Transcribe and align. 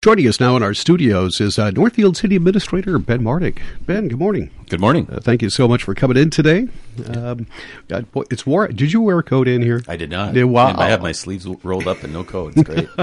Joining 0.00 0.28
us 0.28 0.38
now 0.38 0.56
in 0.56 0.62
our 0.62 0.74
studios 0.74 1.40
is 1.40 1.58
uh, 1.58 1.72
Northfield 1.72 2.16
City 2.16 2.36
Administrator 2.36 3.00
Ben 3.00 3.20
Martig. 3.20 3.60
Ben, 3.84 4.06
good 4.06 4.20
morning. 4.20 4.48
Good 4.68 4.78
morning. 4.78 5.08
Uh, 5.10 5.18
thank 5.18 5.42
you 5.42 5.50
so 5.50 5.66
much 5.66 5.82
for 5.82 5.92
coming 5.92 6.16
in 6.16 6.30
today. 6.30 6.68
Um, 7.08 7.48
God, 7.88 8.08
boy, 8.12 8.22
it's 8.30 8.46
war. 8.46 8.68
Did 8.68 8.92
you 8.92 9.00
wear 9.00 9.18
a 9.18 9.24
coat 9.24 9.48
in 9.48 9.60
here? 9.60 9.82
I 9.88 9.96
did 9.96 10.08
not. 10.08 10.36
Yeah, 10.36 10.44
wow. 10.44 10.72
I 10.78 10.90
have 10.90 11.02
my 11.02 11.10
sleeves 11.10 11.48
rolled 11.64 11.88
up 11.88 12.04
and 12.04 12.12
no 12.12 12.22
coat. 12.22 12.52
It's 12.54 12.62
great. 12.62 12.88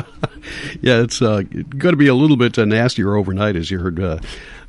yeah, 0.81 1.01
it's 1.01 1.21
uh, 1.21 1.41
going 1.41 1.91
to 1.91 1.97
be 1.97 2.07
a 2.07 2.15
little 2.15 2.37
bit 2.37 2.57
uh, 2.57 2.63
nastier 2.63 3.15
overnight, 3.15 3.57
as 3.57 3.69
you 3.69 3.79
heard 3.79 3.99
uh, 3.99 4.19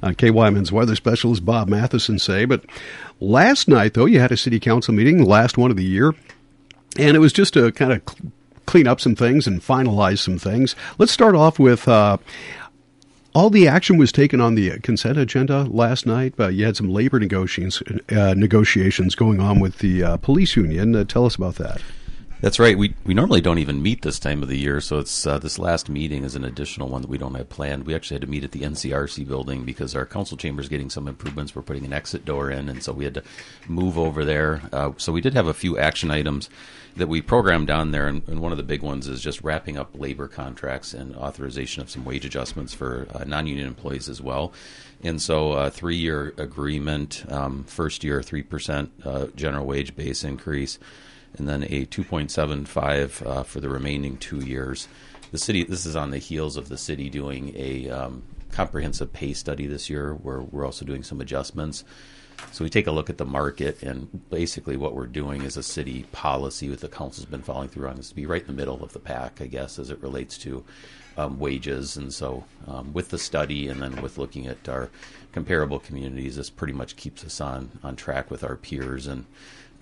uh, 0.02 0.08
KYMN's 0.08 0.72
weather 0.72 0.96
specialist 0.96 1.44
Bob 1.44 1.68
Matheson 1.68 2.18
say. 2.18 2.44
But 2.44 2.64
last 3.20 3.68
night, 3.68 3.94
though, 3.94 4.06
you 4.06 4.18
had 4.18 4.32
a 4.32 4.36
city 4.36 4.58
council 4.58 4.92
meeting, 4.94 5.24
last 5.24 5.56
one 5.56 5.70
of 5.70 5.76
the 5.76 5.84
year, 5.84 6.12
and 6.98 7.16
it 7.16 7.20
was 7.20 7.32
just 7.32 7.54
a 7.54 7.70
kind 7.70 7.92
of 7.92 8.02
clean 8.66 8.86
up 8.86 9.00
some 9.00 9.14
things 9.14 9.46
and 9.46 9.60
finalize 9.60 10.18
some 10.18 10.38
things. 10.38 10.76
Let's 10.98 11.12
start 11.12 11.34
off 11.34 11.58
with. 11.58 11.88
Uh, 11.88 12.18
all 13.34 13.50
the 13.50 13.68
action 13.68 13.98
was 13.98 14.12
taken 14.12 14.40
on 14.40 14.54
the 14.54 14.78
consent 14.80 15.18
agenda 15.18 15.64
last 15.64 16.06
night. 16.06 16.32
Uh, 16.40 16.48
you 16.48 16.64
had 16.64 16.74
some 16.74 16.88
labor 16.88 17.20
negotiations 17.20 17.82
uh, 18.10 18.32
negotiations 18.34 19.14
going 19.14 19.40
on 19.40 19.60
with 19.60 19.80
the 19.80 20.02
uh, 20.02 20.16
police 20.16 20.56
union. 20.56 20.96
Uh, 20.96 21.04
tell 21.04 21.26
us 21.26 21.34
about 21.34 21.56
that. 21.56 21.82
That's 22.38 22.58
right. 22.58 22.76
We 22.76 22.94
we 23.06 23.14
normally 23.14 23.40
don't 23.40 23.58
even 23.58 23.82
meet 23.82 24.02
this 24.02 24.18
time 24.18 24.42
of 24.42 24.50
the 24.50 24.58
year, 24.58 24.82
so 24.82 24.98
it's 24.98 25.26
uh, 25.26 25.38
this 25.38 25.58
last 25.58 25.88
meeting 25.88 26.22
is 26.22 26.36
an 26.36 26.44
additional 26.44 26.88
one 26.88 27.00
that 27.00 27.08
we 27.08 27.16
don't 27.16 27.34
have 27.34 27.48
planned. 27.48 27.86
We 27.86 27.94
actually 27.94 28.16
had 28.16 28.20
to 28.22 28.26
meet 28.26 28.44
at 28.44 28.52
the 28.52 28.60
NCRC 28.60 29.26
building 29.26 29.64
because 29.64 29.96
our 29.96 30.04
council 30.04 30.36
chamber 30.36 30.60
is 30.60 30.68
getting 30.68 30.90
some 30.90 31.08
improvements. 31.08 31.56
We're 31.56 31.62
putting 31.62 31.86
an 31.86 31.94
exit 31.94 32.26
door 32.26 32.50
in, 32.50 32.68
and 32.68 32.82
so 32.82 32.92
we 32.92 33.04
had 33.04 33.14
to 33.14 33.22
move 33.68 33.96
over 33.96 34.22
there. 34.22 34.60
Uh, 34.70 34.92
so 34.98 35.12
we 35.12 35.22
did 35.22 35.32
have 35.32 35.46
a 35.46 35.54
few 35.54 35.78
action 35.78 36.10
items 36.10 36.50
that 36.96 37.08
we 37.08 37.22
programmed 37.22 37.68
down 37.68 37.92
there, 37.92 38.06
and, 38.06 38.22
and, 38.28 38.40
one 38.40 38.52
of 38.52 38.58
the 38.58 38.64
big 38.64 38.82
ones 38.82 39.08
is 39.08 39.22
just 39.22 39.42
wrapping 39.42 39.78
up 39.78 39.90
labor 39.94 40.28
contracts 40.28 40.92
and 40.92 41.16
authorization 41.16 41.82
of 41.82 41.90
some 41.90 42.04
wage 42.04 42.26
adjustments 42.26 42.74
for 42.74 43.06
uh, 43.14 43.24
non-union 43.24 43.66
employees 43.66 44.10
as 44.10 44.20
well. 44.20 44.52
And 45.02 45.22
so, 45.22 45.52
a 45.52 45.56
uh, 45.56 45.70
three-year 45.70 46.34
agreement, 46.36 47.24
um, 47.30 47.64
first 47.64 48.04
year 48.04 48.22
three 48.22 48.42
percent 48.42 48.92
uh, 49.04 49.26
general 49.34 49.64
wage 49.64 49.96
base 49.96 50.22
increase, 50.22 50.78
and 51.38 51.48
then 51.48 51.62
a 51.64 51.86
2.75 51.86 53.26
uh, 53.26 53.42
for 53.42 53.60
the 53.60 53.68
remaining 53.68 54.16
two 54.16 54.40
years. 54.40 54.88
The 55.32 55.38
city. 55.38 55.64
This 55.64 55.86
is 55.86 55.96
on 55.96 56.10
the 56.10 56.18
heels 56.18 56.56
of 56.56 56.68
the 56.68 56.78
city 56.78 57.10
doing 57.10 57.52
a 57.56 57.90
um, 57.90 58.22
comprehensive 58.52 59.12
pay 59.12 59.32
study 59.32 59.66
this 59.66 59.90
year, 59.90 60.14
where 60.14 60.40
we're 60.40 60.64
also 60.64 60.84
doing 60.84 61.02
some 61.02 61.20
adjustments. 61.20 61.84
So 62.52 62.64
we 62.64 62.70
take 62.70 62.86
a 62.86 62.92
look 62.92 63.10
at 63.10 63.18
the 63.18 63.24
market, 63.24 63.82
and 63.82 64.28
basically 64.30 64.76
what 64.76 64.94
we're 64.94 65.06
doing 65.06 65.42
is 65.42 65.56
a 65.56 65.62
city 65.62 66.04
policy 66.12 66.68
with 66.68 66.80
the 66.80 66.88
council's 66.88 67.26
been 67.26 67.42
following 67.42 67.68
through 67.68 67.88
on 67.88 67.98
is 67.98 68.10
to 68.10 68.14
be 68.14 68.26
right 68.26 68.40
in 68.40 68.46
the 68.46 68.52
middle 68.52 68.82
of 68.82 68.92
the 68.92 68.98
pack, 68.98 69.40
I 69.40 69.46
guess, 69.46 69.78
as 69.78 69.90
it 69.90 70.00
relates 70.00 70.38
to 70.38 70.64
um, 71.16 71.38
wages. 71.38 71.96
And 71.96 72.12
so 72.12 72.44
um, 72.66 72.92
with 72.92 73.08
the 73.08 73.18
study 73.18 73.68
and 73.68 73.82
then 73.82 74.00
with 74.02 74.18
looking 74.18 74.46
at 74.46 74.68
our 74.68 74.90
comparable 75.32 75.78
communities, 75.78 76.36
this 76.36 76.50
pretty 76.50 76.72
much 76.72 76.96
keeps 76.96 77.24
us 77.24 77.40
on 77.40 77.78
on 77.82 77.96
track 77.96 78.30
with 78.30 78.44
our 78.44 78.56
peers 78.56 79.06
and 79.06 79.24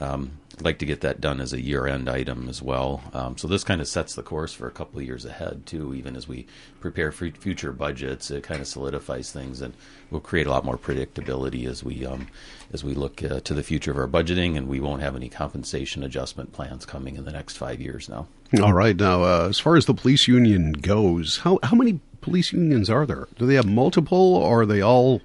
um, 0.00 0.38
I'd 0.56 0.64
like 0.64 0.78
to 0.78 0.86
get 0.86 1.00
that 1.00 1.20
done 1.20 1.40
as 1.40 1.52
a 1.52 1.60
year-end 1.60 2.08
item 2.08 2.48
as 2.48 2.62
well. 2.62 3.02
Um, 3.12 3.36
so 3.36 3.48
this 3.48 3.64
kind 3.64 3.80
of 3.80 3.88
sets 3.88 4.14
the 4.14 4.22
course 4.22 4.52
for 4.52 4.68
a 4.68 4.70
couple 4.70 5.00
of 5.00 5.04
years 5.04 5.24
ahead 5.24 5.66
too. 5.66 5.94
Even 5.94 6.14
as 6.14 6.28
we 6.28 6.46
prepare 6.80 7.10
for 7.10 7.28
future 7.30 7.72
budgets, 7.72 8.30
it 8.30 8.44
kind 8.44 8.60
of 8.60 8.68
solidifies 8.68 9.32
things, 9.32 9.60
and 9.60 9.74
will 10.10 10.20
create 10.20 10.46
a 10.46 10.50
lot 10.50 10.64
more 10.64 10.78
predictability 10.78 11.66
as 11.66 11.82
we 11.82 12.06
um, 12.06 12.28
as 12.72 12.84
we 12.84 12.94
look 12.94 13.22
uh, 13.24 13.40
to 13.40 13.54
the 13.54 13.64
future 13.64 13.90
of 13.90 13.98
our 13.98 14.06
budgeting. 14.06 14.56
And 14.56 14.68
we 14.68 14.78
won't 14.78 15.02
have 15.02 15.16
any 15.16 15.28
compensation 15.28 16.04
adjustment 16.04 16.52
plans 16.52 16.86
coming 16.86 17.16
in 17.16 17.24
the 17.24 17.32
next 17.32 17.56
five 17.56 17.80
years 17.80 18.08
now. 18.08 18.28
All 18.62 18.72
right. 18.72 18.96
Now, 18.96 19.24
uh, 19.24 19.48
as 19.48 19.58
far 19.58 19.76
as 19.76 19.86
the 19.86 19.94
police 19.94 20.28
union 20.28 20.72
goes, 20.72 21.38
how 21.38 21.58
how 21.64 21.74
many 21.74 21.98
police 22.24 22.54
unions 22.54 22.88
are 22.88 23.04
there? 23.04 23.28
Do 23.38 23.44
they 23.44 23.54
have 23.54 23.66
multiple, 23.66 24.34
or 24.36 24.62
are 24.62 24.66
they 24.66 24.80
all? 24.80 25.20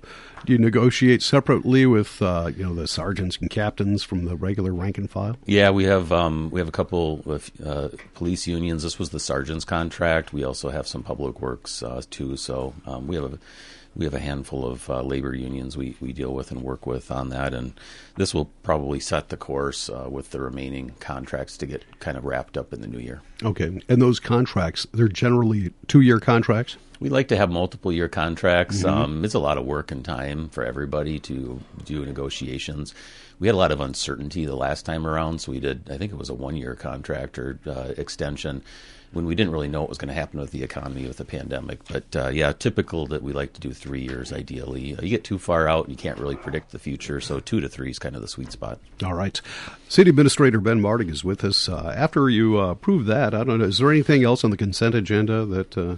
Do 0.46 0.54
you 0.54 0.60
negotiate 0.60 1.22
separately 1.22 1.86
with 1.86 2.22
uh, 2.22 2.52
you 2.56 2.64
know 2.64 2.76
the 2.76 2.88
sergeants 2.88 3.38
and 3.38 3.50
captains 3.50 4.04
from 4.04 4.26
the 4.26 4.36
regular 4.36 4.74
rank 4.74 4.98
and 4.98 5.10
file? 5.10 5.38
Yeah, 5.46 5.70
we 5.70 5.86
have 5.86 6.12
um, 6.12 6.50
we 6.52 6.60
have 6.60 6.68
a 6.68 6.74
couple 6.74 7.22
of 7.26 7.52
uh, 7.66 7.90
police 8.16 8.48
unions. 8.48 8.84
This 8.84 9.00
was 9.00 9.12
the 9.12 9.20
sergeant's 9.20 9.64
contract. 9.64 10.34
We 10.34 10.44
also 10.44 10.70
have 10.70 10.88
some 10.88 11.04
public 11.04 11.40
works 11.40 11.82
uh, 11.82 12.02
too. 12.10 12.36
So 12.36 12.74
um, 12.86 13.08
we 13.08 13.16
have 13.16 13.34
a 13.34 13.40
we 13.96 14.06
have 14.06 14.14
a 14.14 14.20
handful 14.20 14.66
of 14.66 14.90
uh, 14.90 15.02
labor 15.02 15.36
unions 15.36 15.76
we, 15.76 15.96
we 16.00 16.14
deal 16.14 16.34
with 16.34 16.52
and 16.52 16.62
work 16.62 16.86
with 16.86 17.12
on 17.12 17.30
that, 17.30 17.54
and 17.54 17.74
this 18.16 18.34
will 18.34 18.46
probably 18.64 19.00
set 19.00 19.30
the 19.30 19.38
course 19.38 19.90
uh, 19.90 20.08
with 20.10 20.32
the 20.32 20.40
remaining 20.40 20.92
contracts 21.00 21.58
to 21.58 21.66
get 21.66 22.00
kind 22.00 22.18
of 22.18 22.24
wrapped 22.24 22.58
up 22.58 22.72
in 22.74 22.82
the 22.82 22.88
new 22.88 23.00
year. 23.00 23.22
Okay, 23.44 23.82
and 23.88 24.02
those 24.02 24.20
contracts 24.20 24.86
they're 24.94 25.08
generally 25.08 25.72
two 25.88 26.02
year 26.02 26.20
contracts. 26.20 26.78
We 27.00 27.10
like 27.10 27.30
to 27.30 27.38
have 27.38 27.50
multiple 27.50 27.92
year 27.92 28.10
contracts. 28.10 28.84
Mm-hmm. 28.84 28.90
Um, 28.90 29.26
it's 29.26 29.34
a 29.34 29.40
lot 29.40 29.58
of 29.58 29.66
work 29.66 29.92
and 29.92 30.04
time 30.04 30.50
for 30.50 30.66
everybody 30.66 31.20
to 31.20 31.62
do 31.86 32.06
negotiations. 32.06 32.94
We 33.40 33.48
had 33.48 33.56
a 33.56 33.58
lot 33.58 33.72
of 33.72 33.80
uncertainty 33.80 34.46
the 34.46 34.56
last 34.56 34.86
time 34.86 35.08
around, 35.08 35.40
so 35.40 35.54
we 35.54 35.60
did. 35.62 35.90
I 35.90 35.98
think 35.98 36.12
it 36.12 36.18
was 36.18 36.30
a 36.30 36.34
one 36.34 36.58
year 36.58 36.76
contract 36.76 37.40
or 37.40 37.58
uh, 37.66 37.94
extension 37.98 38.64
when 39.12 39.26
we 39.26 39.34
didn't 39.34 39.52
really 39.52 39.68
know 39.68 39.82
what 39.82 39.90
was 39.90 39.98
going 39.98 40.10
to 40.10 40.14
happen 40.14 40.40
with 40.40 40.52
the 40.52 40.64
economy 40.64 41.08
with 41.08 41.18
the 41.18 41.26
pandemic. 41.26 41.80
But 41.86 42.16
uh, 42.16 42.28
yeah, 42.30 42.52
typical 42.52 43.08
that 43.08 43.24
we 43.24 43.34
like 43.34 43.54
to 43.54 43.60
do 43.60 43.72
three 43.72 44.02
years 44.02 44.32
ideally. 44.32 44.96
You 45.02 45.10
get 45.10 45.24
too 45.24 45.40
far 45.40 45.68
out 45.68 45.86
and 45.86 45.92
you 45.92 45.98
can't 45.98 46.20
really 46.20 46.36
predict 46.36 46.72
the 46.72 46.80
future, 46.80 47.20
so 47.20 47.40
two 47.40 47.60
to 47.60 47.70
three 47.70 47.90
is 47.90 48.00
kind 48.00 48.16
of 48.16 48.22
the 48.22 48.28
sweet 48.28 48.52
spot. 48.52 48.80
All 49.04 49.16
right. 49.16 49.40
City 49.88 50.10
Administrator 50.10 50.60
Ben 50.60 50.82
Martig 50.82 51.10
is 51.10 51.24
with 51.24 51.44
us. 51.44 51.68
Uh, 51.68 51.94
after 51.96 52.30
you 52.30 52.60
uh, 52.60 52.72
approve 52.72 53.06
that, 53.08 53.34
I 53.34 53.44
don't 53.44 53.60
know, 53.60 53.66
is 53.66 53.80
there 53.80 53.92
anything 53.92 54.24
else 54.24 54.44
on 54.44 54.52
the 54.52 54.58
consent 54.58 54.94
agenda 54.94 55.46
that 55.46 55.78
uh, 55.78 55.96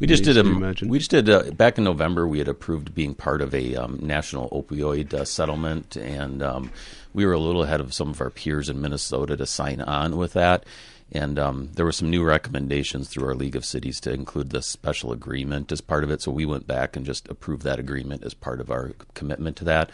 we 0.00 0.06
just 0.06 0.24
did 0.24 0.36
a, 0.38 0.42
we 0.86 0.98
just 0.98 1.10
did 1.10 1.28
a, 1.28 1.52
back 1.52 1.78
in 1.78 1.84
November. 1.84 2.26
We 2.26 2.38
had 2.38 2.48
approved 2.48 2.94
being 2.94 3.14
part 3.14 3.42
of 3.42 3.54
a 3.54 3.76
um, 3.76 3.98
national 4.02 4.48
opioid 4.50 5.12
uh, 5.12 5.24
settlement, 5.24 5.96
and 5.96 6.42
um, 6.42 6.72
we 7.12 7.26
were 7.26 7.34
a 7.34 7.38
little 7.38 7.62
ahead 7.62 7.80
of 7.80 7.92
some 7.92 8.08
of 8.10 8.20
our 8.20 8.30
peers 8.30 8.68
in 8.68 8.80
Minnesota 8.80 9.36
to 9.36 9.46
sign 9.46 9.80
on 9.80 10.16
with 10.16 10.32
that. 10.32 10.64
And 11.12 11.38
um, 11.38 11.70
there 11.74 11.84
were 11.84 11.92
some 11.92 12.08
new 12.08 12.24
recommendations 12.24 13.08
through 13.08 13.26
our 13.26 13.34
League 13.34 13.56
of 13.56 13.64
Cities 13.64 14.00
to 14.00 14.12
include 14.12 14.50
the 14.50 14.62
special 14.62 15.12
agreement 15.12 15.72
as 15.72 15.80
part 15.80 16.04
of 16.04 16.10
it. 16.10 16.22
So 16.22 16.30
we 16.30 16.46
went 16.46 16.66
back 16.66 16.96
and 16.96 17.04
just 17.04 17.28
approved 17.28 17.64
that 17.64 17.80
agreement 17.80 18.22
as 18.24 18.32
part 18.32 18.60
of 18.60 18.70
our 18.70 18.92
commitment 19.14 19.56
to 19.58 19.64
that. 19.64 19.90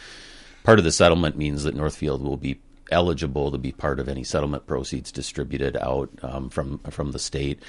Part 0.62 0.78
of 0.78 0.84
the 0.84 0.92
settlement 0.92 1.36
means 1.38 1.62
that 1.62 1.74
Northfield 1.74 2.22
will 2.22 2.36
be 2.36 2.60
eligible 2.90 3.50
to 3.50 3.58
be 3.58 3.72
part 3.72 4.00
of 4.00 4.08
any 4.08 4.24
settlement 4.24 4.66
proceeds 4.66 5.10
distributed 5.12 5.76
out 5.76 6.10
um, 6.22 6.48
from 6.48 6.78
from 6.90 7.12
the 7.12 7.18
state, 7.18 7.60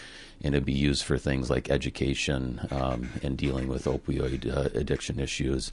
and 0.44 0.54
it'd 0.54 0.66
be 0.66 0.74
used 0.74 1.04
for 1.04 1.18
things 1.18 1.50
like 1.50 1.70
education 1.70 2.62
um, 2.72 3.10
and 3.24 3.38
dealing 3.38 3.68
with 3.68 3.86
opioid 3.86 4.46
uh, 4.48 4.70
addiction 4.78 5.20
issues, 5.20 5.72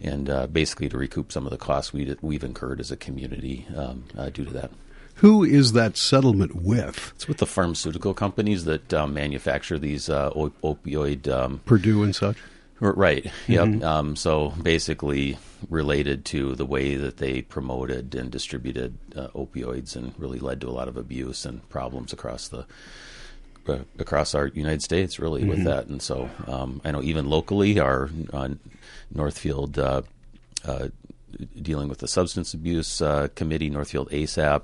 and 0.00 0.30
uh, 0.30 0.46
basically 0.46 0.88
to 0.88 0.98
recoup 0.98 1.32
some 1.32 1.44
of 1.44 1.50
the 1.50 1.58
costs 1.58 1.92
we 1.92 2.16
we've 2.22 2.44
incurred 2.44 2.80
as 2.80 2.90
a 2.90 2.96
community 2.96 3.66
um, 3.76 4.04
uh, 4.16 4.30
due 4.30 4.44
to 4.44 4.52
that. 4.52 4.70
Who 5.16 5.42
is 5.42 5.72
that 5.72 5.96
settlement 5.96 6.54
with? 6.54 7.12
It's 7.16 7.26
with 7.26 7.38
the 7.38 7.46
pharmaceutical 7.46 8.14
companies 8.14 8.66
that 8.66 8.94
um, 8.94 9.14
manufacture 9.14 9.76
these 9.76 10.08
uh, 10.08 10.30
op- 10.30 10.60
opioid. 10.62 11.26
Um, 11.28 11.60
Purdue 11.66 12.04
and 12.04 12.14
such. 12.14 12.36
Right. 12.80 13.26
Yep. 13.48 13.66
Mm-hmm. 13.66 13.84
Um, 13.84 14.16
so 14.16 14.50
basically, 14.62 15.38
related 15.68 16.24
to 16.26 16.54
the 16.54 16.64
way 16.64 16.94
that 16.94 17.16
they 17.16 17.42
promoted 17.42 18.14
and 18.14 18.30
distributed 18.30 18.96
uh, 19.16 19.28
opioids, 19.28 19.96
and 19.96 20.14
really 20.18 20.38
led 20.38 20.60
to 20.60 20.68
a 20.68 20.70
lot 20.70 20.88
of 20.88 20.96
abuse 20.96 21.44
and 21.44 21.68
problems 21.68 22.12
across 22.12 22.48
the 22.48 22.66
uh, 23.68 23.78
across 23.98 24.34
our 24.34 24.46
United 24.48 24.82
States, 24.82 25.18
really, 25.18 25.40
mm-hmm. 25.40 25.50
with 25.50 25.64
that. 25.64 25.86
And 25.86 26.00
so 26.00 26.30
um, 26.46 26.80
I 26.84 26.90
know 26.92 27.02
even 27.02 27.28
locally, 27.28 27.78
our 27.80 28.10
uh, 28.32 28.50
Northfield. 29.12 29.78
Uh, 29.78 30.02
uh, 30.64 30.88
dealing 31.60 31.88
with 31.88 31.98
the 31.98 32.08
substance 32.08 32.54
abuse 32.54 33.00
uh, 33.00 33.28
committee, 33.34 33.70
Northfield 33.70 34.10
ASAP, 34.10 34.62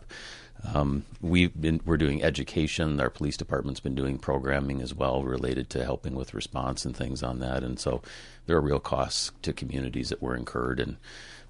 um, 0.72 1.04
we've 1.20 1.58
been 1.60 1.80
we're 1.84 1.96
doing 1.96 2.22
education. 2.22 3.00
Our 3.00 3.10
police 3.10 3.36
department's 3.36 3.80
been 3.80 3.94
doing 3.94 4.18
programming 4.18 4.80
as 4.80 4.94
well 4.94 5.22
related 5.22 5.68
to 5.70 5.84
helping 5.84 6.14
with 6.14 6.34
response 6.34 6.84
and 6.84 6.96
things 6.96 7.22
on 7.22 7.40
that. 7.40 7.62
And 7.62 7.78
so 7.78 8.02
there 8.46 8.56
are 8.56 8.62
real 8.62 8.80
costs 8.80 9.32
to 9.42 9.52
communities 9.52 10.08
that 10.08 10.22
were 10.22 10.36
incurred. 10.36 10.80
And 10.80 10.96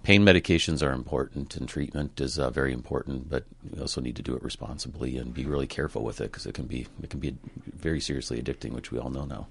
pain 0.02 0.22
medications 0.22 0.86
are 0.86 0.92
important, 0.92 1.56
and 1.56 1.68
treatment 1.68 2.20
is 2.20 2.38
uh, 2.38 2.50
very 2.50 2.72
important. 2.72 3.30
But 3.30 3.44
we 3.70 3.80
also 3.80 4.00
need 4.00 4.16
to 4.16 4.22
do 4.22 4.34
it 4.34 4.42
responsibly 4.42 5.16
and 5.16 5.32
be 5.32 5.44
really 5.44 5.66
careful 5.66 6.02
with 6.02 6.20
it 6.20 6.32
because 6.32 6.46
it 6.46 6.54
can 6.54 6.66
be 6.66 6.86
it 7.02 7.10
can 7.10 7.20
be 7.20 7.36
very 7.66 8.00
seriously 8.00 8.42
addicting, 8.42 8.72
which 8.72 8.90
we 8.90 8.98
all 8.98 9.10
know 9.10 9.24
now. 9.24 9.46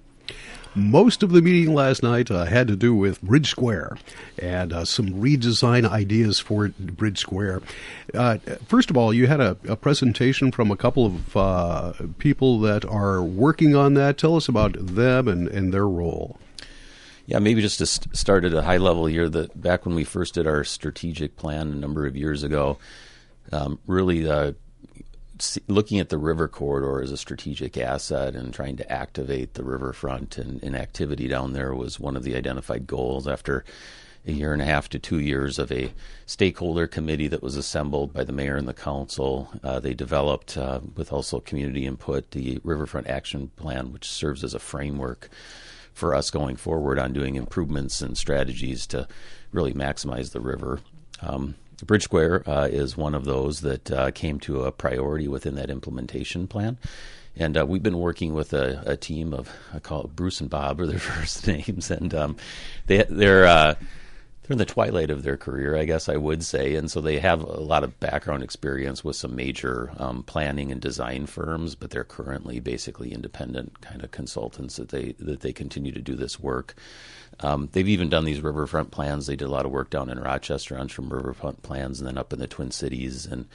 Most 0.76 1.22
of 1.22 1.32
the 1.32 1.42
meeting 1.42 1.76
last 1.76 2.02
night 2.02 2.32
uh, 2.32 2.46
had 2.46 2.68
to 2.68 2.76
do 2.76 2.96
with 2.96 3.22
Bridge 3.22 3.48
Square 3.50 3.98
and 4.40 4.74
uh, 4.74 4.86
some 4.86 5.10
redesign 5.10 5.88
ideas 5.88 6.40
for 6.40 6.70
Bridge 6.70 7.20
Square. 7.20 7.62
Uh, 8.12 8.40
first 8.66 8.90
of 8.90 8.98
all, 8.98 9.14
you 9.14 9.28
had 9.28 9.40
a, 9.40 9.56
a, 9.68 9.76
presentation 9.76 10.52
from 10.52 10.72
a 10.72 10.76
couple 10.76 11.06
of 11.06 11.38
uh, 11.38 11.94
people 12.18 12.60
that 12.62 12.86
are 12.86 13.22
working 13.22 13.76
on 13.76 13.94
that. 13.94 14.18
Tell 14.18 14.36
us 14.36 14.48
about 14.48 14.74
them 14.80 15.28
and, 15.28 15.48
and 15.48 15.72
their 15.72 15.88
role. 15.88 16.40
Yeah, 17.28 17.38
maybe 17.38 17.62
just 17.62 17.78
to 17.78 17.86
start 17.86 18.44
at 18.44 18.54
a 18.54 18.64
high 18.64 18.78
level 18.78 19.06
here, 19.06 19.30
that 19.30 19.62
back 19.62 19.86
when 19.86 19.94
we 19.94 20.04
first 20.04 20.34
did 20.34 20.48
our 20.48 20.64
strategic 20.64 21.38
plan 21.38 21.72
a 21.72 21.76
number 21.76 22.08
of 22.08 22.18
years 22.18 22.42
ago, 22.42 22.80
um, 23.52 23.80
really 23.86 24.28
uh, 24.28 24.54
looking 25.68 26.00
at 26.00 26.10
the 26.10 26.18
river 26.18 26.48
corridor 26.48 27.02
as 27.02 27.12
a 27.12 27.18
strategic 27.18 27.78
asset 27.78 28.36
and 28.36 28.54
trying 28.54 28.78
to 28.78 28.92
activate 28.92 29.54
the 29.56 29.64
riverfront 29.64 30.38
and, 30.38 30.62
and 30.64 30.76
activity 30.76 31.28
down 31.28 31.54
there 31.54 31.74
was 31.74 32.00
one 32.00 32.16
of 32.16 32.24
the 32.24 32.36
identified 32.36 32.86
goals 32.86 33.28
after 33.28 33.64
a 34.26 34.32
year 34.32 34.54
and 34.54 34.62
a 34.62 34.66
half 34.66 34.88
to 34.90 35.00
two 35.00 35.20
years 35.20 35.60
of 35.60 35.72
a 35.72 35.92
stakeholder 36.26 36.88
committee 36.88 37.28
that 37.28 37.44
was 37.44 37.58
assembled 37.58 38.14
by 38.14 38.24
the 38.24 38.32
mayor 38.32 38.56
and 38.56 38.68
the 38.68 38.74
council. 38.74 39.50
Uh, 39.64 39.80
they 39.80 39.94
developed, 39.94 40.56
uh, 40.56 40.80
with 40.96 41.12
also 41.12 41.40
community 41.40 41.86
input, 41.86 42.32
the 42.32 42.60
Riverfront 42.64 43.08
Action 43.08 43.50
Plan, 43.58 43.92
which 43.92 44.08
serves 44.08 44.44
as 44.44 44.54
a 44.54 44.60
framework 44.60 45.30
for 45.94 46.16
us 46.16 46.32
going 46.32 46.56
forward 46.56 46.98
on 46.98 47.12
doing 47.14 47.36
improvements 47.36 48.02
and 48.02 48.18
strategies 48.18 48.88
to 48.88 49.08
really 49.52 49.74
maximize 49.74 50.32
the 50.32 50.40
river. 50.40 50.80
Um, 51.22 51.56
Bridge 51.86 52.04
Square 52.04 52.50
uh, 52.50 52.68
is 52.72 52.98
one 52.98 53.16
of 53.16 53.26
those 53.26 53.62
that 53.62 53.92
uh, 53.92 54.12
came 54.12 54.40
to 54.42 54.64
a 54.64 54.72
priority 54.72 55.28
within 55.28 55.56
that 55.56 55.70
implementation 55.70 56.48
plan. 56.48 56.78
And 57.36 57.58
uh, 57.58 57.66
we've 57.66 57.82
been 57.82 57.98
working 57.98 58.34
with 58.34 58.54
a, 58.54 58.84
a, 58.86 58.96
team 58.96 59.34
of 59.34 59.50
I 59.74 59.80
call 59.80 60.04
it 60.04 60.16
Bruce 60.16 60.40
and 60.40 60.50
Bob 60.50 60.80
are 60.80 60.86
their 60.86 61.00
first 61.00 61.48
names, 61.48 61.90
and 61.90 62.14
um, 62.14 62.38
they 62.86 63.04
they're 63.10 63.46
uh, 63.46 63.76
they're 64.44 64.56
in 64.56 64.58
the 64.58 64.66
twilight 64.66 65.10
of 65.10 65.24
their 65.24 65.38
career, 65.38 65.78
I 65.78 65.86
guess 65.86 66.10
I 66.10 66.18
would 66.18 66.44
say, 66.44 66.76
and 66.76 66.92
so 66.92 67.00
they 67.00 67.20
have 67.20 67.42
a 67.42 67.62
lot 67.62 67.84
of 67.84 68.00
background 68.02 68.44
experience 68.44 69.02
with 69.02 69.16
some 69.16 69.36
major 69.36 69.92
um, 69.98 70.24
planning 70.24 70.70
and 70.70 70.82
design 70.82 71.28
firms, 71.28 71.76
but 71.76 71.92
they're 71.92 72.04
currently 72.04 72.60
basically 72.60 73.14
independent 73.14 73.80
kind 73.80 74.04
of 74.04 74.12
consultants 74.12 74.76
that 74.76 74.90
they 74.90 75.14
that 75.20 75.40
they 75.40 75.54
continue 75.54 75.94
to 75.94 76.02
do 76.02 76.16
this 76.16 76.40
work. 76.40 76.76
Um, 77.40 77.70
they've 77.72 77.88
even 77.88 78.10
done 78.10 78.26
these 78.26 78.42
riverfront 78.42 78.92
plans. 78.92 79.28
They 79.28 79.38
did 79.38 79.46
a 79.46 79.52
lot 79.52 79.66
of 79.66 79.72
work 79.72 79.90
down 79.90 80.10
in 80.10 80.20
Rochester 80.20 80.78
on 80.78 80.90
some 80.90 81.12
riverfront 81.12 81.64
plans, 81.64 82.00
and 82.00 82.08
then 82.08 82.18
up 82.18 82.34
in 82.34 82.40
the 82.40 82.48
Twin 82.48 82.72
Cities, 82.72 83.26
and 83.26 83.48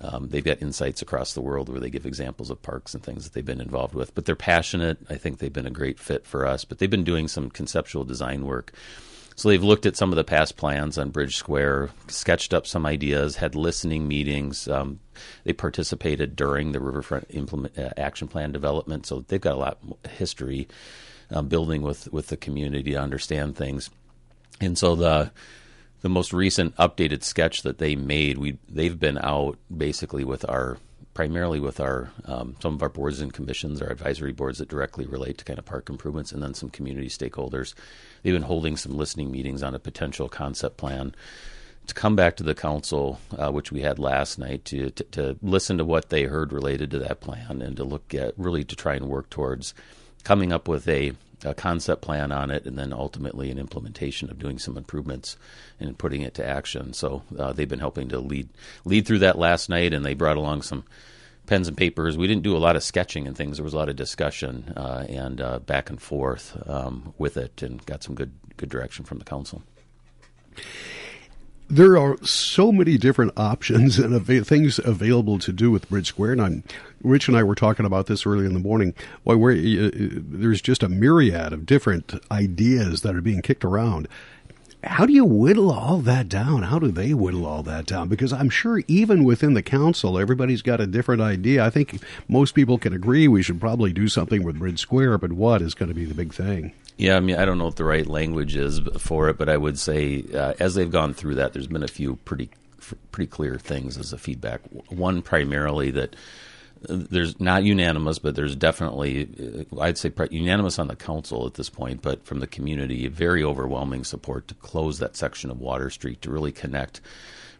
um, 0.00 0.28
they've 0.30 0.44
got 0.44 0.60
insights 0.60 1.02
across 1.02 1.34
the 1.34 1.40
world 1.40 1.68
where 1.68 1.80
they 1.80 1.88
give 1.88 2.04
examples 2.04 2.50
of 2.50 2.60
parks 2.62 2.94
and 2.94 3.02
things 3.04 3.22
that 3.22 3.32
they've 3.32 3.46
been 3.46 3.60
involved 3.60 3.94
with. 3.94 4.12
But 4.16 4.24
they're 4.24 4.34
passionate. 4.34 4.98
I 5.08 5.14
think 5.14 5.38
they've 5.38 5.52
been 5.52 5.66
a 5.66 5.70
great 5.70 6.00
fit 6.00 6.26
for 6.26 6.44
us. 6.44 6.64
But 6.64 6.78
they've 6.78 6.90
been 6.90 7.04
doing 7.04 7.28
some 7.28 7.48
conceptual 7.48 8.02
design 8.02 8.44
work 8.44 8.72
so 9.34 9.48
they've 9.48 9.62
looked 9.62 9.86
at 9.86 9.96
some 9.96 10.10
of 10.10 10.16
the 10.16 10.24
past 10.24 10.56
plans 10.56 10.98
on 10.98 11.10
Bridge 11.10 11.36
Square, 11.36 11.90
sketched 12.08 12.52
up 12.52 12.66
some 12.66 12.86
ideas, 12.86 13.36
had 13.36 13.54
listening 13.54 14.06
meetings. 14.06 14.68
Um, 14.68 15.00
they 15.44 15.52
participated 15.52 16.36
during 16.36 16.72
the 16.72 16.80
Riverfront 16.80 17.26
implement, 17.30 17.78
uh, 17.78 17.90
Action 17.96 18.28
Plan 18.28 18.52
development, 18.52 19.06
so 19.06 19.24
they've 19.28 19.40
got 19.40 19.54
a 19.54 19.58
lot 19.58 19.78
of 20.04 20.10
history 20.10 20.68
um, 21.30 21.48
building 21.48 21.82
with 21.82 22.12
with 22.12 22.28
the 22.28 22.36
community 22.36 22.92
to 22.92 23.00
understand 23.00 23.56
things. 23.56 23.90
And 24.60 24.76
so 24.76 24.94
the 24.94 25.32
the 26.02 26.08
most 26.08 26.32
recent 26.32 26.76
updated 26.76 27.22
sketch 27.22 27.62
that 27.62 27.78
they 27.78 27.96
made, 27.96 28.38
we 28.38 28.58
they've 28.68 28.98
been 28.98 29.18
out 29.18 29.58
basically 29.74 30.24
with 30.24 30.48
our 30.48 30.78
primarily 31.14 31.60
with 31.60 31.80
our 31.80 32.10
um, 32.24 32.56
some 32.60 32.74
of 32.74 32.82
our 32.82 32.88
boards 32.88 33.20
and 33.20 33.32
commissions, 33.32 33.82
our 33.82 33.90
advisory 33.90 34.32
boards 34.32 34.58
that 34.58 34.68
directly 34.68 35.06
relate 35.06 35.38
to 35.38 35.44
kind 35.44 35.58
of 35.58 35.64
park 35.64 35.88
improvements, 35.88 36.32
and 36.32 36.42
then 36.42 36.54
some 36.54 36.70
community 36.70 37.08
stakeholders. 37.08 37.74
They've 38.22 38.32
been 38.32 38.42
holding 38.42 38.76
some 38.76 38.96
listening 38.96 39.30
meetings 39.30 39.62
on 39.62 39.74
a 39.74 39.78
potential 39.78 40.28
concept 40.28 40.76
plan 40.76 41.14
to 41.86 41.94
come 41.94 42.14
back 42.14 42.36
to 42.36 42.44
the 42.44 42.54
council, 42.54 43.18
uh, 43.36 43.50
which 43.50 43.72
we 43.72 43.80
had 43.80 43.98
last 43.98 44.38
night, 44.38 44.64
to, 44.66 44.90
to, 44.90 45.04
to 45.04 45.36
listen 45.42 45.78
to 45.78 45.84
what 45.84 46.10
they 46.10 46.24
heard 46.24 46.52
related 46.52 46.90
to 46.92 46.98
that 47.00 47.20
plan 47.20 47.60
and 47.60 47.76
to 47.76 47.84
look 47.84 48.14
at 48.14 48.34
really 48.38 48.64
to 48.64 48.76
try 48.76 48.94
and 48.94 49.08
work 49.08 49.28
towards 49.30 49.74
coming 50.22 50.52
up 50.52 50.68
with 50.68 50.86
a, 50.88 51.12
a 51.44 51.54
concept 51.54 52.02
plan 52.02 52.32
on 52.32 52.50
it 52.50 52.66
and 52.66 52.78
then 52.78 52.92
ultimately 52.92 53.50
an 53.50 53.58
implementation 53.58 54.30
of 54.30 54.38
doing 54.38 54.58
some 54.58 54.76
improvements 54.76 55.36
and 55.80 55.98
putting 55.98 56.22
it 56.22 56.34
to 56.34 56.46
action. 56.46 56.92
So 56.92 57.22
uh, 57.38 57.52
they've 57.52 57.68
been 57.68 57.78
helping 57.78 58.08
to 58.10 58.18
lead 58.18 58.48
lead 58.84 59.06
through 59.06 59.20
that 59.20 59.38
last 59.38 59.68
night, 59.68 59.92
and 59.92 60.04
they 60.04 60.14
brought 60.14 60.36
along 60.36 60.62
some 60.62 60.84
pens 61.46 61.68
and 61.68 61.76
papers. 61.76 62.16
We 62.16 62.26
didn't 62.26 62.44
do 62.44 62.56
a 62.56 62.58
lot 62.58 62.76
of 62.76 62.82
sketching 62.82 63.26
and 63.26 63.36
things. 63.36 63.56
There 63.56 63.64
was 63.64 63.74
a 63.74 63.78
lot 63.78 63.88
of 63.88 63.96
discussion 63.96 64.72
uh, 64.76 65.06
and 65.08 65.40
uh, 65.40 65.58
back 65.58 65.90
and 65.90 66.00
forth 66.00 66.56
um, 66.68 67.14
with 67.18 67.36
it, 67.36 67.62
and 67.62 67.84
got 67.86 68.02
some 68.02 68.14
good 68.14 68.32
good 68.56 68.68
direction 68.68 69.04
from 69.04 69.18
the 69.18 69.24
council. 69.24 69.62
There 71.68 71.96
are 71.96 72.22
so 72.22 72.70
many 72.70 72.98
different 72.98 73.32
options 73.36 73.98
and 74.00 74.14
av- 74.14 74.46
things 74.46 74.78
available 74.78 75.38
to 75.38 75.52
do 75.52 75.70
with 75.70 75.88
Bridge 75.88 76.08
Square, 76.08 76.32
and 76.32 76.42
I'm, 76.42 76.64
Rich 77.02 77.28
and 77.28 77.36
I 77.36 77.42
were 77.42 77.54
talking 77.54 77.86
about 77.86 78.06
this 78.06 78.26
early 78.26 78.44
in 78.44 78.52
the 78.52 78.60
morning. 78.60 78.94
Why, 79.24 79.34
uh, 79.34 79.90
there's 79.94 80.60
just 80.60 80.82
a 80.82 80.88
myriad 80.88 81.52
of 81.52 81.66
different 81.66 82.14
ideas 82.30 83.02
that 83.02 83.14
are 83.16 83.22
being 83.22 83.42
kicked 83.42 83.64
around 83.64 84.06
how 84.84 85.06
do 85.06 85.12
you 85.12 85.24
whittle 85.24 85.70
all 85.70 85.98
that 85.98 86.28
down? 86.28 86.64
How 86.64 86.78
do 86.78 86.90
they 86.90 87.14
whittle 87.14 87.46
all 87.46 87.62
that 87.62 87.86
down? 87.86 88.08
Because 88.08 88.32
I'm 88.32 88.50
sure 88.50 88.82
even 88.88 89.24
within 89.24 89.54
the 89.54 89.62
council, 89.62 90.18
everybody's 90.18 90.62
got 90.62 90.80
a 90.80 90.86
different 90.86 91.22
idea. 91.22 91.64
I 91.64 91.70
think 91.70 92.02
most 92.28 92.54
people 92.54 92.78
can 92.78 92.92
agree 92.92 93.28
we 93.28 93.42
should 93.42 93.60
probably 93.60 93.92
do 93.92 94.08
something 94.08 94.42
with 94.42 94.58
Bridge 94.58 94.80
Square, 94.80 95.18
but 95.18 95.32
what 95.32 95.62
is 95.62 95.74
going 95.74 95.88
to 95.88 95.94
be 95.94 96.04
the 96.04 96.14
big 96.14 96.34
thing? 96.34 96.72
Yeah, 96.96 97.16
I 97.16 97.20
mean, 97.20 97.36
I 97.36 97.44
don't 97.44 97.58
know 97.58 97.66
what 97.66 97.76
the 97.76 97.84
right 97.84 98.06
language 98.06 98.56
is 98.56 98.80
for 98.98 99.28
it, 99.28 99.38
but 99.38 99.48
I 99.48 99.56
would 99.56 99.78
say 99.78 100.24
uh, 100.34 100.54
as 100.58 100.74
they've 100.74 100.90
gone 100.90 101.14
through 101.14 101.36
that, 101.36 101.52
there's 101.52 101.66
been 101.66 101.82
a 101.82 101.88
few 101.88 102.16
pretty 102.16 102.50
pretty 103.12 103.28
clear 103.30 103.58
things 103.58 103.96
as 103.96 104.12
a 104.12 104.18
feedback. 104.18 104.60
One 104.88 105.22
primarily 105.22 105.92
that 105.92 106.16
there's 106.88 107.38
not 107.40 107.64
unanimous, 107.64 108.18
but 108.18 108.34
there's 108.34 108.56
definitely, 108.56 109.66
uh, 109.72 109.80
I'd 109.80 109.98
say, 109.98 110.12
unanimous 110.30 110.78
on 110.78 110.88
the 110.88 110.96
council 110.96 111.46
at 111.46 111.54
this 111.54 111.68
point, 111.68 112.02
but 112.02 112.24
from 112.24 112.40
the 112.40 112.46
community, 112.46 113.06
very 113.08 113.42
overwhelming 113.42 114.04
support 114.04 114.48
to 114.48 114.54
close 114.54 114.98
that 114.98 115.16
section 115.16 115.50
of 115.50 115.60
Water 115.60 115.90
Street 115.90 116.22
to 116.22 116.30
really 116.30 116.52
connect 116.52 117.00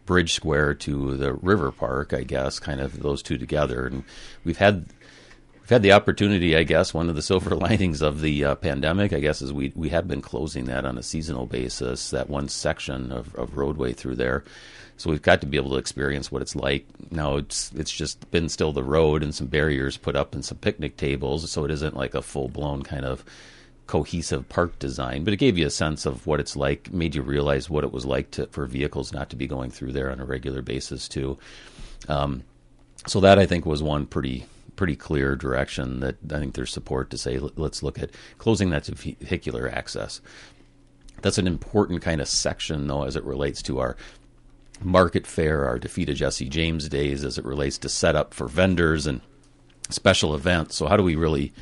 Bridge 0.05 0.33
Square 0.33 0.75
to 0.75 1.15
the 1.17 1.33
River 1.33 1.71
Park, 1.71 2.13
I 2.13 2.23
guess, 2.23 2.59
kind 2.59 2.81
of 2.81 3.01
those 3.01 3.23
two 3.23 3.37
together. 3.37 3.87
And 3.87 4.03
we've 4.43 4.57
had 4.57 4.87
we've 5.63 5.69
had 5.69 5.81
the 5.81 5.93
opportunity, 5.93 6.57
I 6.57 6.63
guess, 6.63 6.93
one 6.93 7.09
of 7.09 7.15
the 7.15 7.21
silver 7.21 7.55
linings 7.55 8.01
of 8.01 8.19
the 8.19 8.43
uh, 8.43 8.55
pandemic, 8.55 9.13
I 9.13 9.19
guess, 9.19 9.41
is 9.41 9.53
we 9.53 9.71
we 9.75 9.89
have 9.89 10.07
been 10.07 10.21
closing 10.21 10.65
that 10.65 10.85
on 10.85 10.97
a 10.97 11.03
seasonal 11.03 11.45
basis, 11.45 12.09
that 12.09 12.29
one 12.29 12.49
section 12.49 13.11
of, 13.11 13.33
of 13.35 13.57
roadway 13.57 13.93
through 13.93 14.15
there. 14.15 14.43
So 14.97 15.09
we've 15.09 15.21
got 15.21 15.41
to 15.41 15.47
be 15.47 15.57
able 15.57 15.71
to 15.71 15.77
experience 15.77 16.31
what 16.31 16.41
it's 16.41 16.55
like. 16.55 16.85
Now 17.11 17.37
it's 17.37 17.71
it's 17.73 17.91
just 17.91 18.29
been 18.29 18.49
still 18.49 18.73
the 18.73 18.83
road 18.83 19.23
and 19.23 19.33
some 19.33 19.47
barriers 19.47 19.97
put 19.97 20.15
up 20.15 20.35
and 20.35 20.43
some 20.43 20.57
picnic 20.57 20.97
tables, 20.97 21.49
so 21.49 21.63
it 21.63 21.71
isn't 21.71 21.95
like 21.95 22.13
a 22.13 22.21
full 22.21 22.49
blown 22.49 22.83
kind 22.83 23.05
of 23.05 23.23
cohesive 23.87 24.47
park 24.49 24.77
design, 24.79 25.23
but 25.23 25.33
it 25.33 25.37
gave 25.37 25.57
you 25.57 25.67
a 25.67 25.69
sense 25.69 26.05
of 26.05 26.25
what 26.25 26.39
it's 26.39 26.55
like, 26.55 26.91
made 26.91 27.15
you 27.15 27.21
realize 27.21 27.69
what 27.69 27.83
it 27.83 27.91
was 27.91 28.05
like 28.05 28.31
to, 28.31 28.47
for 28.47 28.65
vehicles 28.65 29.11
not 29.11 29.29
to 29.29 29.35
be 29.35 29.45
going 29.45 29.69
through 29.69 29.91
there 29.91 30.09
on 30.09 30.19
a 30.19 30.25
regular 30.25 30.61
basis 30.61 31.07
too. 31.09 31.37
Um, 32.07 32.43
so 33.07 33.19
that 33.19 33.39
I 33.39 33.45
think 33.45 33.65
was 33.65 33.83
one 33.83 34.05
pretty 34.05 34.45
pretty 34.75 34.95
clear 34.95 35.35
direction 35.35 35.99
that 35.99 36.17
I 36.31 36.39
think 36.39 36.53
there's 36.53 36.71
support 36.71 37.09
to 37.11 37.17
say 37.17 37.39
let's 37.39 37.83
look 37.83 37.99
at 37.99 38.11
closing 38.37 38.69
that 38.71 38.85
vehicular 38.85 39.69
access. 39.69 40.21
That's 41.21 41.37
an 41.37 41.47
important 41.47 42.01
kind 42.01 42.21
of 42.21 42.27
section 42.27 42.87
though 42.87 43.03
as 43.03 43.15
it 43.15 43.23
relates 43.23 43.61
to 43.63 43.79
our 43.79 43.95
market 44.81 45.25
fair, 45.27 45.65
our 45.65 45.79
defeat 45.79 46.09
of 46.09 46.15
Jesse 46.15 46.49
James 46.49 46.89
days 46.89 47.23
as 47.23 47.37
it 47.37 47.45
relates 47.45 47.77
to 47.79 47.89
setup 47.89 48.33
for 48.33 48.47
vendors 48.47 49.05
and 49.05 49.21
special 49.89 50.35
events. 50.35 50.75
So 50.75 50.87
how 50.87 50.97
do 50.97 51.03
we 51.03 51.15
really 51.15 51.53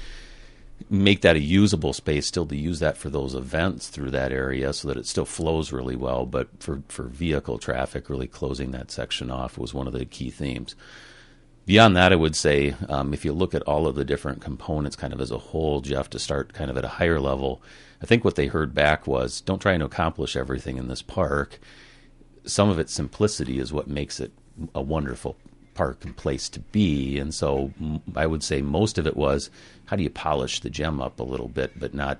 make 0.89 1.21
that 1.21 1.35
a 1.35 1.39
usable 1.39 1.93
space 1.93 2.25
still 2.25 2.45
to 2.45 2.55
use 2.55 2.79
that 2.79 2.97
for 2.97 3.09
those 3.09 3.35
events 3.35 3.89
through 3.89 4.12
that 4.12 4.31
area 4.31 4.74
so 4.74 4.88
that 4.88 4.97
it 4.97 5.05
still 5.05 5.25
flows 5.25 5.71
really 5.71 5.95
well 5.95 6.25
but 6.25 6.47
for, 6.59 6.81
for 6.88 7.03
vehicle 7.03 7.57
traffic 7.57 8.09
really 8.09 8.27
closing 8.27 8.71
that 8.71 8.91
section 8.91 9.29
off 9.29 9.57
was 9.57 9.74
one 9.74 9.88
of 9.88 9.93
the 9.93 10.05
key 10.05 10.29
themes 10.29 10.75
beyond 11.71 11.95
that 11.95 12.11
i 12.11 12.15
would 12.15 12.35
say 12.35 12.75
um, 12.89 13.13
if 13.13 13.23
you 13.23 13.31
look 13.31 13.53
at 13.55 13.61
all 13.63 13.87
of 13.87 13.95
the 13.95 14.05
different 14.05 14.41
components 14.41 14.95
kind 14.95 15.13
of 15.13 15.21
as 15.21 15.31
a 15.31 15.37
whole 15.37 15.79
jeff 15.79 16.09
to 16.09 16.19
start 16.19 16.53
kind 16.53 16.69
of 16.69 16.77
at 16.77 16.85
a 16.85 16.95
higher 16.99 17.19
level 17.19 17.61
i 18.01 18.05
think 18.05 18.25
what 18.25 18.35
they 18.35 18.47
heard 18.47 18.73
back 18.73 19.07
was 19.07 19.41
don't 19.41 19.61
try 19.61 19.73
and 19.73 19.83
accomplish 19.83 20.35
everything 20.35 20.77
in 20.77 20.87
this 20.87 21.01
park 21.01 21.59
some 22.45 22.69
of 22.69 22.79
its 22.79 22.93
simplicity 22.93 23.59
is 23.59 23.71
what 23.71 23.87
makes 23.87 24.19
it 24.19 24.31
a 24.75 24.81
wonderful 24.81 25.35
park 25.73 26.03
and 26.03 26.15
place 26.15 26.49
to 26.49 26.59
be. 26.59 27.17
And 27.17 27.33
so 27.33 27.71
I 28.15 28.25
would 28.25 28.43
say 28.43 28.61
most 28.61 28.97
of 28.97 29.07
it 29.07 29.15
was 29.15 29.49
how 29.85 29.95
do 29.95 30.03
you 30.03 30.09
polish 30.09 30.59
the 30.59 30.69
gem 30.69 31.01
up 31.01 31.19
a 31.19 31.23
little 31.23 31.47
bit, 31.47 31.79
but 31.79 31.93
not 31.93 32.19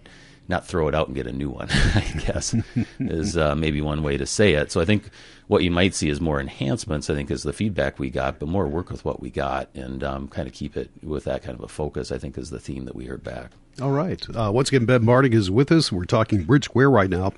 not 0.52 0.68
throw 0.68 0.88
it 0.88 0.94
out 0.94 1.08
and 1.08 1.16
get 1.16 1.26
a 1.26 1.32
new 1.32 1.50
one. 1.50 1.68
I 1.72 2.02
guess 2.26 2.56
is 3.00 3.38
uh, 3.38 3.56
maybe 3.56 3.82
one 3.82 4.04
way 4.04 4.18
to 4.18 4.26
say 4.28 4.54
it. 4.54 4.72
So 4.72 4.80
I 4.80 4.86
think 4.86 5.10
what 5.48 5.64
you 5.64 5.72
might 5.72 5.96
see 5.96 6.10
is 6.10 6.22
more 6.22 6.40
enhancements. 6.40 7.10
I 7.10 7.16
think 7.16 7.32
is 7.32 7.44
the 7.44 7.54
feedback 7.54 7.98
we 7.98 8.10
got, 8.10 8.38
but 8.38 8.48
more 8.48 8.68
work 8.68 8.92
with 8.92 9.04
what 9.04 9.20
we 9.20 9.32
got 9.32 9.70
and 9.74 10.04
um, 10.04 10.28
kind 10.28 10.48
of 10.48 10.54
keep 10.54 10.78
it 10.78 10.92
with 11.02 11.24
that 11.24 11.42
kind 11.42 11.58
of 11.58 11.64
a 11.64 11.68
focus. 11.68 12.12
I 12.12 12.20
think 12.20 12.38
is 12.38 12.52
the 12.52 12.60
theme 12.60 12.86
that 12.86 12.96
we 12.96 13.06
heard 13.06 13.24
back. 13.24 13.52
All 13.82 13.92
right. 13.92 14.24
Uh, 14.36 14.52
once 14.54 14.70
again, 14.70 14.86
Ben 14.86 15.04
Martig 15.04 15.34
is 15.34 15.50
with 15.50 15.72
us. 15.72 15.92
We're 15.92 16.06
talking 16.06 16.44
Bridge 16.44 16.66
Square 16.66 16.92
right 16.92 17.10
now. 17.10 17.34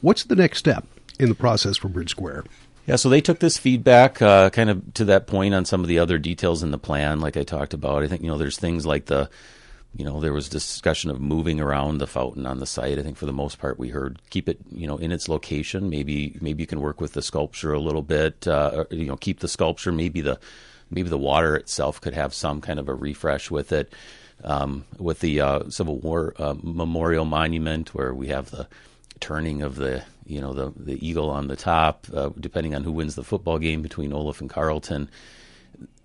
What's 0.00 0.24
the 0.24 0.36
next 0.36 0.58
step? 0.58 0.86
in 1.18 1.28
the 1.28 1.34
process 1.34 1.76
for 1.76 1.88
Bridge 1.88 2.10
Square. 2.10 2.44
Yeah, 2.86 2.96
so 2.96 3.08
they 3.08 3.20
took 3.20 3.38
this 3.38 3.58
feedback 3.58 4.20
uh, 4.20 4.50
kind 4.50 4.68
of 4.68 4.94
to 4.94 5.04
that 5.06 5.28
point 5.28 5.54
on 5.54 5.64
some 5.64 5.82
of 5.82 5.88
the 5.88 6.00
other 6.00 6.18
details 6.18 6.64
in 6.64 6.72
the 6.72 6.78
plan, 6.78 7.20
like 7.20 7.36
I 7.36 7.44
talked 7.44 7.74
about. 7.74 8.02
I 8.02 8.08
think 8.08 8.22
you 8.22 8.28
know 8.28 8.38
there's 8.38 8.58
things 8.58 8.84
like 8.84 9.06
the, 9.06 9.30
you 9.94 10.04
know, 10.04 10.20
there 10.20 10.32
was 10.32 10.48
discussion 10.48 11.10
of 11.10 11.20
moving 11.20 11.60
around 11.60 11.98
the 11.98 12.06
fountain 12.06 12.46
on 12.46 12.60
the 12.60 12.66
site. 12.66 12.98
I 12.98 13.02
think 13.02 13.18
for 13.18 13.26
the 13.26 13.32
most 13.32 13.58
part 13.58 13.78
we 13.78 13.90
heard 13.90 14.18
keep 14.30 14.48
it 14.48 14.58
you 14.70 14.86
know 14.86 14.96
in 14.96 15.12
its 15.12 15.28
location. 15.28 15.90
Maybe 15.90 16.38
maybe 16.40 16.62
you 16.62 16.66
can 16.66 16.80
work 16.80 17.00
with 17.00 17.12
the 17.12 17.22
sculpture 17.22 17.72
a 17.72 17.80
little 17.80 18.02
bit. 18.02 18.48
Uh, 18.48 18.70
or, 18.74 18.86
you 18.90 19.06
know, 19.06 19.16
keep 19.16 19.40
the 19.40 19.48
sculpture. 19.48 19.92
Maybe 19.92 20.20
the 20.20 20.38
maybe 20.90 21.08
the 21.08 21.18
water 21.18 21.56
itself 21.56 22.00
could 22.00 22.14
have 22.14 22.32
some 22.32 22.60
kind 22.60 22.78
of 22.78 22.88
a 22.88 22.94
refresh 22.94 23.50
with 23.50 23.72
it. 23.72 23.92
Um, 24.44 24.86
with 24.98 25.20
the 25.20 25.40
uh, 25.40 25.70
Civil 25.70 25.98
War 25.98 26.34
uh, 26.36 26.54
Memorial 26.60 27.24
Monument, 27.24 27.94
where 27.94 28.12
we 28.12 28.28
have 28.28 28.50
the 28.50 28.66
turning 29.20 29.62
of 29.62 29.76
the 29.76 30.02
you 30.26 30.40
know 30.40 30.52
the 30.52 30.72
the 30.76 31.06
eagle 31.06 31.30
on 31.30 31.48
the 31.48 31.56
top, 31.56 32.06
uh, 32.12 32.30
depending 32.40 32.74
on 32.74 32.82
who 32.82 32.92
wins 32.92 33.14
the 33.14 33.22
football 33.22 33.58
game 33.58 33.82
between 33.82 34.12
Olaf 34.12 34.40
and 34.40 34.50
Carleton. 34.50 35.08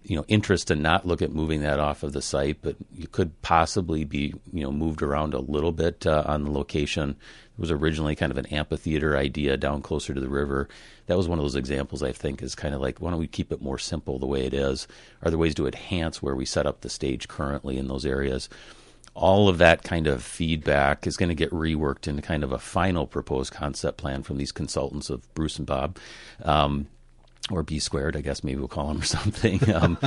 You 0.03 0.15
know, 0.15 0.25
interest 0.29 0.67
to 0.67 0.75
not 0.75 1.05
look 1.05 1.21
at 1.21 1.33
moving 1.33 1.61
that 1.61 1.81
off 1.81 2.01
of 2.01 2.13
the 2.13 2.21
site, 2.21 2.59
but 2.61 2.77
you 2.93 3.07
could 3.07 3.41
possibly 3.41 4.05
be 4.05 4.33
you 4.53 4.63
know 4.63 4.71
moved 4.71 5.01
around 5.01 5.33
a 5.33 5.39
little 5.39 5.73
bit 5.73 6.07
uh, 6.07 6.23
on 6.25 6.43
the 6.43 6.51
location. 6.51 7.11
It 7.11 7.59
was 7.59 7.71
originally 7.71 8.15
kind 8.15 8.31
of 8.31 8.37
an 8.37 8.45
amphitheater 8.47 9.17
idea 9.17 9.57
down 9.57 9.81
closer 9.81 10.13
to 10.13 10.21
the 10.21 10.29
river. 10.29 10.69
That 11.07 11.17
was 11.17 11.27
one 11.27 11.39
of 11.39 11.43
those 11.43 11.55
examples 11.55 12.03
I 12.03 12.13
think 12.13 12.41
is 12.41 12.55
kind 12.55 12.73
of 12.73 12.79
like 12.79 12.99
why 12.99 13.09
don't 13.11 13.19
we 13.19 13.27
keep 13.27 13.51
it 13.51 13.61
more 13.61 13.79
simple 13.79 14.17
the 14.17 14.25
way 14.25 14.45
it 14.45 14.53
is? 14.53 14.87
Are 15.23 15.29
there 15.29 15.39
ways 15.39 15.55
to 15.55 15.67
enhance 15.67 16.21
where 16.21 16.35
we 16.35 16.45
set 16.45 16.65
up 16.65 16.81
the 16.81 16.89
stage 16.89 17.27
currently 17.27 17.77
in 17.77 17.87
those 17.87 18.05
areas? 18.05 18.47
all 19.17 19.49
of 19.49 19.57
that 19.57 19.81
kind 19.81 20.05
of 20.05 20.23
feedback 20.23 21.07
is 21.07 21.17
going 21.17 21.29
to 21.29 21.35
get 21.35 21.49
reworked 21.49 22.07
into 22.07 22.21
kind 22.21 22.43
of 22.43 22.51
a 22.51 22.59
final 22.59 23.07
proposed 23.07 23.51
concept 23.51 23.97
plan 23.97 24.21
from 24.21 24.37
these 24.37 24.51
consultants 24.51 25.09
of 25.09 25.33
Bruce 25.33 25.57
and 25.57 25.65
Bob. 25.65 25.97
Um, 26.43 26.85
or 27.49 27.63
B 27.63 27.79
squared, 27.79 28.15
I 28.15 28.21
guess 28.21 28.43
maybe 28.43 28.59
we'll 28.59 28.67
call 28.67 28.87
them 28.87 29.01
or 29.01 29.05
something, 29.05 29.73
um, 29.73 29.97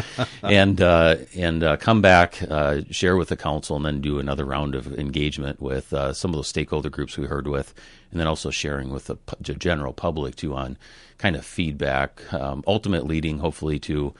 and 0.42 0.80
uh, 0.80 1.16
and 1.36 1.62
uh, 1.62 1.76
come 1.76 2.00
back, 2.02 2.42
uh, 2.48 2.82
share 2.90 3.16
with 3.16 3.28
the 3.28 3.36
council, 3.36 3.76
and 3.76 3.84
then 3.84 4.00
do 4.00 4.18
another 4.18 4.44
round 4.44 4.74
of 4.74 4.98
engagement 4.98 5.60
with 5.60 5.92
uh, 5.92 6.12
some 6.12 6.30
of 6.30 6.36
those 6.36 6.48
stakeholder 6.48 6.90
groups 6.90 7.16
we 7.16 7.26
heard 7.26 7.46
with, 7.46 7.74
and 8.10 8.20
then 8.20 8.26
also 8.26 8.50
sharing 8.50 8.90
with 8.90 9.06
the 9.06 9.54
general 9.54 9.92
public 9.92 10.36
too 10.36 10.54
on 10.54 10.76
kind 11.18 11.36
of 11.36 11.44
feedback, 11.44 12.32
um, 12.32 12.64
ultimate 12.66 13.06
leading 13.06 13.38
hopefully 13.38 13.78
to 13.78 14.14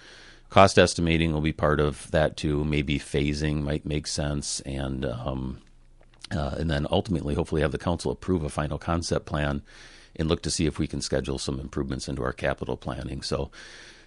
cost 0.50 0.78
estimating 0.78 1.32
will 1.32 1.40
be 1.40 1.52
part 1.52 1.80
of 1.80 2.10
that 2.10 2.36
too. 2.36 2.64
Maybe 2.64 2.98
phasing 2.98 3.62
might 3.62 3.86
make 3.86 4.06
sense, 4.06 4.60
and 4.60 5.04
um, 5.04 5.58
uh, 6.30 6.54
and 6.58 6.70
then 6.70 6.86
ultimately, 6.90 7.34
hopefully, 7.34 7.62
have 7.62 7.72
the 7.72 7.78
council 7.78 8.10
approve 8.10 8.44
a 8.44 8.48
final 8.48 8.78
concept 8.78 9.26
plan 9.26 9.62
and 10.16 10.28
look 10.28 10.42
to 10.42 10.50
see 10.50 10.66
if 10.66 10.78
we 10.78 10.86
can 10.86 11.00
schedule 11.00 11.38
some 11.38 11.60
improvements 11.60 12.08
into 12.08 12.22
our 12.22 12.32
capital 12.32 12.76
planning. 12.76 13.22
So. 13.22 13.50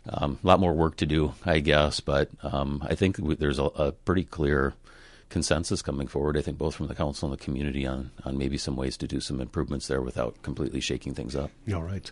Um, 0.05 0.37
a 0.43 0.47
lot 0.47 0.59
more 0.59 0.73
work 0.73 0.97
to 0.97 1.05
do, 1.05 1.33
I 1.45 1.59
guess, 1.59 2.01
but 2.01 2.29
um, 2.43 2.85
I 2.85 2.93
think 2.93 3.15
there's 3.39 3.57
a, 3.57 3.63
a 3.63 3.91
pretty 3.93 4.25
clear 4.25 4.73
consensus 5.33 5.81
coming 5.81 6.07
forward, 6.07 6.37
I 6.37 6.41
think, 6.41 6.59
both 6.59 6.75
from 6.75 6.87
the 6.87 6.93
council 6.93 7.27
and 7.27 7.37
the 7.37 7.43
community 7.43 7.87
on, 7.87 8.11
on 8.23 8.37
maybe 8.37 8.55
some 8.55 8.75
ways 8.75 8.95
to 8.97 9.07
do 9.07 9.19
some 9.19 9.41
improvements 9.41 9.87
there 9.87 9.99
without 9.99 10.39
completely 10.43 10.79
shaking 10.79 11.15
things 11.15 11.35
up. 11.35 11.49
All 11.73 11.81
right. 11.81 12.09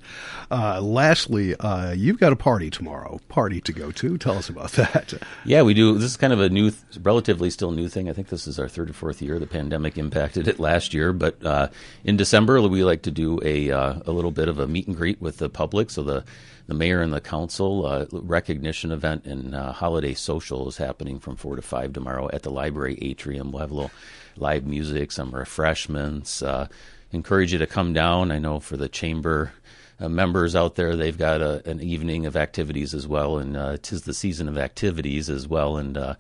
Uh, 0.50 0.82
lastly, 0.82 1.56
uh, 1.56 1.92
you've 1.92 2.20
got 2.20 2.34
a 2.34 2.36
party 2.36 2.72
tomorrow, 2.72 3.20
party 3.30 3.62
to 3.62 3.72
go 3.72 3.92
to. 3.92 4.18
Tell 4.18 4.40
us 4.40 4.50
about 4.50 4.72
that. 4.72 5.14
Yeah, 5.46 5.62
we 5.62 5.76
do. 5.76 5.94
This 5.94 6.10
is 6.10 6.18
kind 6.18 6.34
of 6.34 6.42
a 6.42 6.50
new, 6.50 6.72
relatively 7.04 7.52
still 7.52 7.72
new 7.72 7.88
thing. 7.88 8.10
I 8.10 8.14
think 8.14 8.30
this 8.30 8.48
is 8.48 8.58
our 8.58 8.68
third 8.68 8.90
or 8.90 8.94
fourth 8.94 9.22
year. 9.22 9.38
The 9.38 9.46
pandemic 9.46 10.00
impacted 10.00 10.48
it 10.48 10.60
last 10.60 10.92
year, 10.92 11.14
but 11.14 11.46
uh, 11.46 11.68
in 12.04 12.18
December, 12.18 12.60
we 12.62 12.84
like 12.84 13.04
to 13.04 13.12
do 13.12 13.40
a, 13.44 13.70
uh, 13.70 14.00
a 14.08 14.12
little 14.12 14.32
bit 14.32 14.50
of 14.50 14.58
a 14.58 14.68
meet 14.68 14.88
and 14.88 14.98
greet 14.98 15.22
with 15.22 15.38
the 15.38 15.50
public. 15.50 15.92
So 15.92 16.02
the 16.02 16.24
the 16.72 16.78
mayor 16.78 17.02
and 17.02 17.12
the 17.12 17.20
council 17.20 17.86
uh, 17.86 18.06
recognition 18.12 18.92
event 18.94 19.26
and 19.26 19.54
uh, 19.54 19.74
holiday 19.74 20.14
social 20.14 20.70
is 20.70 20.78
happening 20.78 21.20
from 21.20 21.36
four 21.36 21.58
to 21.58 21.62
five 21.62 21.92
tomorrow 21.92 22.30
at 22.32 22.44
the 22.44 22.50
library 22.50 22.96
atrium. 23.12 23.52
We'll 23.52 23.62
have 23.62 23.72
a 23.72 23.76
little 23.76 23.92
live 24.38 24.66
music, 24.66 25.12
some 25.12 25.32
refreshments. 25.32 26.42
Uh, 26.42 26.68
encourage 27.12 27.52
you 27.54 27.60
to 27.60 27.68
come 27.68 27.94
down. 27.94 28.32
I 28.32 28.40
know 28.40 28.60
for 28.60 28.78
the 28.78 28.90
chamber 28.90 29.52
uh, 30.00 30.10
members 30.10 30.56
out 30.56 30.76
there, 30.76 30.96
they've 30.96 31.18
got 31.18 31.42
a, 31.42 31.68
an 31.70 31.82
evening 31.82 32.26
of 32.26 32.36
activities 32.36 32.94
as 32.94 33.08
well, 33.08 33.38
and 33.38 33.56
uh, 33.56 33.78
tis 33.82 34.04
the 34.04 34.14
season 34.14 34.48
of 34.48 34.58
activities 34.58 35.30
as 35.30 35.48
well, 35.48 35.78
and 35.78 35.98
uh, 35.98 36.16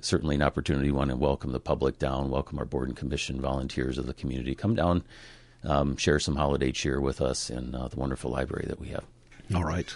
certainly 0.00 0.36
an 0.36 0.42
opportunity. 0.42 0.90
Want 0.90 1.10
to 1.10 1.16
welcome 1.16 1.52
the 1.52 1.60
public 1.60 1.98
down, 1.98 2.30
welcome 2.30 2.58
our 2.58 2.64
board 2.64 2.88
and 2.88 2.96
commission 2.96 3.40
volunteers 3.40 3.98
of 3.98 4.06
the 4.06 4.14
community. 4.14 4.54
Come 4.54 4.74
down, 4.74 5.02
um, 5.64 5.96
share 5.96 6.18
some 6.20 6.36
holiday 6.36 6.72
cheer 6.72 7.00
with 7.00 7.20
us 7.20 7.50
in 7.50 7.72
the 7.72 7.90
wonderful 7.96 8.30
library 8.30 8.66
that 8.68 8.80
we 8.80 8.88
have. 8.88 9.04
All 9.54 9.64
right. 9.64 9.94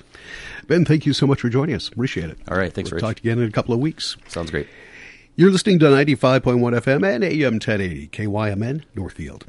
Ben, 0.67 0.85
thank 0.85 1.05
you 1.05 1.13
so 1.13 1.27
much 1.27 1.41
for 1.41 1.51
joining 1.51 1.75
us. 1.75 1.89
Appreciate 1.89 2.31
it. 2.31 2.39
All 2.49 2.57
right. 2.57 2.73
Thanks, 2.73 2.91
we'll 2.91 2.97
Rich. 2.97 3.03
Talk 3.03 3.19
again 3.19 3.39
in 3.39 3.49
a 3.49 3.53
couple 3.53 3.75
of 3.75 3.81
weeks. 3.81 4.17
Sounds 4.29 4.51
great. 4.51 4.67
You're 5.35 5.51
listening 5.51 5.79
to 5.79 5.87
95.1 5.87 6.61
FM 6.61 7.07
and 7.07 7.25
AM 7.25 7.55
1080, 7.55 8.09
KYMN, 8.09 8.83
Northfield. 8.95 9.47